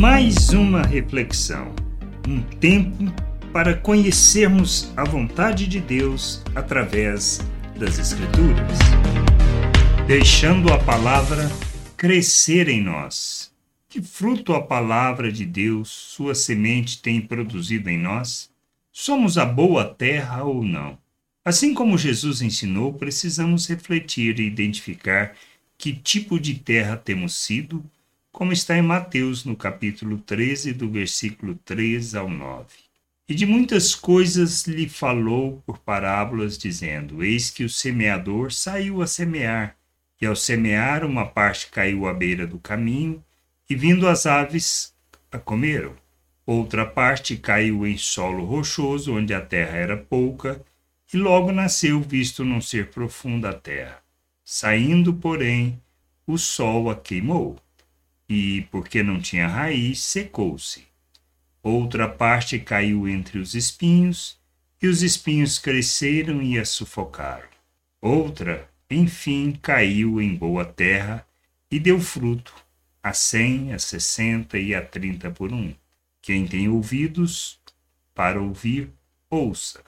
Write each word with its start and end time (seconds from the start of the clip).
Mais 0.00 0.48
uma 0.48 0.80
reflexão, 0.80 1.74
um 2.26 2.40
tempo 2.40 3.04
para 3.52 3.76
conhecermos 3.76 4.90
a 4.96 5.04
vontade 5.04 5.66
de 5.66 5.78
Deus 5.78 6.42
através 6.54 7.46
das 7.78 7.98
Escrituras, 7.98 8.78
deixando 10.06 10.72
a 10.72 10.78
palavra 10.78 11.46
crescer 11.98 12.70
em 12.70 12.82
nós. 12.82 13.52
Que 13.90 14.00
fruto 14.00 14.54
a 14.54 14.62
palavra 14.62 15.30
de 15.30 15.44
Deus, 15.44 15.90
sua 15.90 16.34
semente, 16.34 17.02
tem 17.02 17.20
produzido 17.20 17.90
em 17.90 17.98
nós? 17.98 18.50
Somos 18.90 19.36
a 19.36 19.44
boa 19.44 19.84
terra 19.84 20.44
ou 20.44 20.64
não? 20.64 20.96
Assim 21.44 21.74
como 21.74 21.98
Jesus 21.98 22.40
ensinou, 22.40 22.94
precisamos 22.94 23.68
refletir 23.68 24.40
e 24.40 24.46
identificar 24.46 25.34
que 25.76 25.92
tipo 25.92 26.40
de 26.40 26.54
terra 26.54 26.96
temos 26.96 27.34
sido, 27.34 27.84
como 28.32 28.52
está 28.52 28.76
em 28.76 28.82
Mateus, 28.82 29.44
no 29.44 29.56
capítulo 29.56 30.18
13, 30.18 30.72
do 30.72 30.88
versículo 30.88 31.56
3 31.64 32.14
ao 32.14 32.28
9. 32.28 32.66
E 33.28 33.34
de 33.34 33.44
muitas 33.44 33.94
coisas 33.94 34.66
lhe 34.66 34.88
falou 34.88 35.62
por 35.66 35.78
parábolas, 35.78 36.56
dizendo: 36.56 37.22
Eis 37.22 37.50
que 37.50 37.64
o 37.64 37.68
semeador 37.68 38.52
saiu 38.52 39.02
a 39.02 39.06
semear, 39.06 39.76
e 40.20 40.26
ao 40.26 40.36
semear, 40.36 41.04
uma 41.04 41.26
parte 41.26 41.68
caiu 41.70 42.06
à 42.06 42.14
beira 42.14 42.46
do 42.46 42.58
caminho, 42.58 43.22
e 43.68 43.74
vindo 43.74 44.08
as 44.08 44.26
aves 44.26 44.94
a 45.30 45.38
comeram. 45.38 45.94
Outra 46.46 46.84
parte 46.84 47.36
caiu 47.36 47.86
em 47.86 47.96
solo 47.96 48.44
rochoso, 48.44 49.14
onde 49.14 49.32
a 49.32 49.40
terra 49.40 49.76
era 49.76 49.96
pouca, 49.96 50.60
e 51.12 51.16
logo 51.16 51.52
nasceu, 51.52 52.00
visto 52.00 52.44
não 52.44 52.60
ser 52.60 52.90
profunda 52.90 53.50
a 53.50 53.54
terra. 53.54 53.98
Saindo, 54.44 55.14
porém, 55.14 55.80
o 56.26 56.36
sol 56.36 56.90
a 56.90 56.96
queimou, 56.96 57.56
e, 58.30 58.62
porque 58.70 59.02
não 59.02 59.20
tinha 59.20 59.48
raiz, 59.48 59.98
secou-se. 60.04 60.86
Outra 61.60 62.08
parte 62.08 62.60
caiu 62.60 63.08
entre 63.08 63.40
os 63.40 63.56
espinhos, 63.56 64.38
e 64.80 64.86
os 64.86 65.02
espinhos 65.02 65.58
cresceram 65.58 66.40
e 66.40 66.56
a 66.56 66.64
sufocaram. 66.64 67.48
Outra, 68.00 68.70
enfim, 68.88 69.58
caiu 69.60 70.22
em 70.22 70.34
boa 70.34 70.64
terra 70.64 71.26
e 71.68 71.80
deu 71.80 72.00
fruto, 72.00 72.54
a 73.02 73.12
cem, 73.12 73.74
a 73.74 73.80
sessenta 73.80 74.56
e 74.56 74.76
a 74.76 74.80
trinta 74.80 75.28
por 75.28 75.52
um. 75.52 75.74
Quem 76.22 76.46
tem 76.46 76.68
ouvidos 76.68 77.58
para 78.14 78.40
ouvir, 78.40 78.90
ouça. 79.28 79.82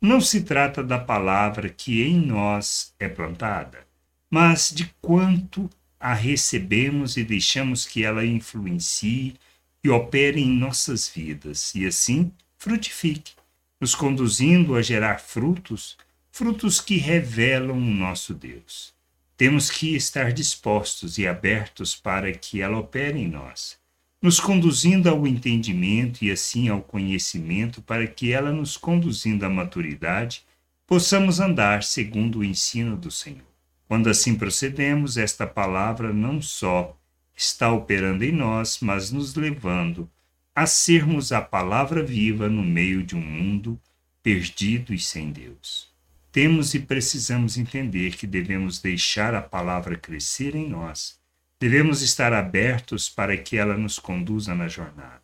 Não 0.00 0.20
se 0.20 0.42
trata 0.42 0.84
da 0.84 0.98
palavra 0.98 1.70
que 1.70 2.02
em 2.02 2.20
nós 2.20 2.94
é 2.98 3.08
plantada, 3.08 3.86
mas 4.30 4.70
de 4.70 4.94
quanto 5.00 5.70
a 5.98 6.14
recebemos 6.14 7.16
e 7.16 7.24
deixamos 7.24 7.86
que 7.86 8.04
ela 8.04 8.24
influencie 8.24 9.34
e 9.82 9.88
opere 9.88 10.40
em 10.40 10.50
nossas 10.50 11.08
vidas 11.08 11.74
e 11.74 11.86
assim 11.86 12.32
frutifique, 12.58 13.32
nos 13.80 13.94
conduzindo 13.94 14.74
a 14.74 14.82
gerar 14.82 15.20
frutos, 15.20 15.96
frutos 16.30 16.80
que 16.80 16.96
revelam 16.96 17.76
o 17.76 17.80
nosso 17.80 18.34
Deus. 18.34 18.94
Temos 19.36 19.70
que 19.70 19.94
estar 19.94 20.32
dispostos 20.32 21.18
e 21.18 21.26
abertos 21.26 21.94
para 21.94 22.32
que 22.32 22.60
ela 22.60 22.78
opere 22.78 23.18
em 23.18 23.28
nós 23.28 23.78
nos 24.26 24.40
conduzindo 24.40 25.08
ao 25.08 25.26
entendimento 25.26 26.24
e 26.24 26.30
assim 26.30 26.68
ao 26.68 26.82
conhecimento, 26.82 27.82
para 27.82 28.06
que 28.06 28.32
ela, 28.32 28.50
nos 28.50 28.76
conduzindo 28.76 29.44
à 29.44 29.48
maturidade, 29.48 30.42
possamos 30.86 31.38
andar 31.38 31.82
segundo 31.84 32.40
o 32.40 32.44
ensino 32.44 32.96
do 32.96 33.10
Senhor. 33.10 33.55
Quando 33.86 34.08
assim 34.08 34.34
procedemos, 34.34 35.16
esta 35.16 35.46
palavra 35.46 36.12
não 36.12 36.42
só 36.42 36.96
está 37.34 37.72
operando 37.72 38.24
em 38.24 38.32
nós, 38.32 38.78
mas 38.80 39.10
nos 39.10 39.34
levando 39.34 40.10
a 40.54 40.66
sermos 40.66 41.32
a 41.32 41.40
palavra 41.40 42.02
viva 42.02 42.48
no 42.48 42.62
meio 42.62 43.02
de 43.02 43.14
um 43.14 43.20
mundo 43.20 43.80
perdido 44.22 44.92
e 44.94 44.98
sem 44.98 45.30
Deus. 45.30 45.88
Temos 46.32 46.74
e 46.74 46.80
precisamos 46.80 47.56
entender 47.56 48.16
que 48.16 48.26
devemos 48.26 48.80
deixar 48.80 49.34
a 49.34 49.42
palavra 49.42 49.96
crescer 49.96 50.54
em 50.54 50.68
nós 50.68 51.18
Devemos 51.58 52.02
estar 52.02 52.34
abertos 52.34 53.08
para 53.08 53.34
que 53.34 53.56
ela 53.56 53.78
nos 53.78 53.98
conduza 53.98 54.54
na 54.54 54.68
jornada, 54.68 55.22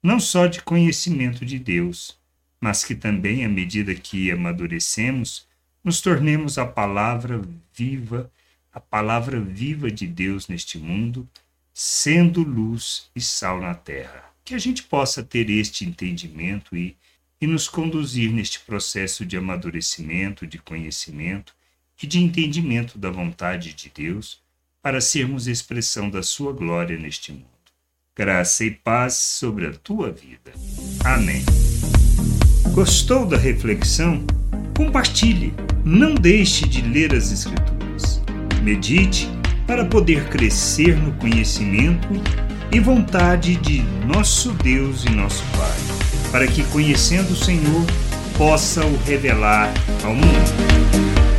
não 0.00 0.20
só 0.20 0.46
de 0.46 0.62
conhecimento 0.62 1.44
de 1.44 1.58
Deus, 1.58 2.20
mas 2.60 2.84
que 2.84 2.94
também, 2.94 3.44
à 3.44 3.48
medida 3.48 3.92
que 3.92 4.30
amadurecemos, 4.30 5.48
nos 5.84 6.00
tornemos 6.00 6.58
a 6.58 6.66
palavra 6.66 7.40
viva, 7.74 8.30
a 8.72 8.80
palavra 8.80 9.40
viva 9.40 9.90
de 9.90 10.06
Deus 10.06 10.48
neste 10.48 10.78
mundo, 10.78 11.28
sendo 11.74 12.42
luz 12.42 13.10
e 13.14 13.20
sal 13.20 13.60
na 13.60 13.74
terra. 13.74 14.24
Que 14.44 14.54
a 14.54 14.58
gente 14.58 14.82
possa 14.82 15.22
ter 15.22 15.50
este 15.50 15.84
entendimento 15.84 16.76
e, 16.76 16.96
e 17.40 17.46
nos 17.46 17.68
conduzir 17.68 18.32
neste 18.32 18.60
processo 18.60 19.24
de 19.24 19.36
amadurecimento, 19.36 20.46
de 20.46 20.58
conhecimento 20.58 21.54
e 22.02 22.06
de 22.06 22.18
entendimento 22.18 22.98
da 22.98 23.10
vontade 23.10 23.72
de 23.72 23.90
Deus 23.94 24.40
para 24.80 25.00
sermos 25.00 25.46
expressão 25.46 26.10
da 26.10 26.22
sua 26.22 26.52
glória 26.52 26.98
neste 26.98 27.32
mundo. 27.32 27.46
Graça 28.14 28.64
e 28.64 28.70
paz 28.70 29.14
sobre 29.14 29.66
a 29.66 29.72
tua 29.72 30.10
vida. 30.10 30.52
Amém. 31.04 31.42
Gostou 32.74 33.26
da 33.26 33.36
reflexão? 33.36 34.26
Compartilhe. 34.76 35.54
Não 35.84 36.14
deixe 36.14 36.68
de 36.68 36.80
ler 36.80 37.12
as 37.12 37.32
Escrituras. 37.32 38.22
Medite 38.62 39.28
para 39.66 39.84
poder 39.84 40.28
crescer 40.28 40.96
no 40.96 41.12
conhecimento 41.14 42.08
e 42.70 42.78
vontade 42.78 43.56
de 43.56 43.82
nosso 44.06 44.52
Deus 44.52 45.04
e 45.04 45.10
nosso 45.10 45.42
Pai, 45.56 46.30
para 46.30 46.46
que, 46.46 46.62
conhecendo 46.64 47.32
o 47.32 47.36
Senhor, 47.36 47.84
possa 48.38 48.84
o 48.84 48.96
revelar 49.04 49.72
ao 50.04 50.14
mundo. 50.14 51.31